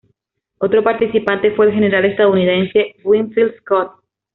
[0.57, 4.01] Otro participante fue el general estadounidense Winfield Scott.